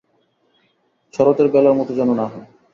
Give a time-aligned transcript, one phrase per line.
[1.13, 2.45] শরতের বেলার মত যেন না হয়।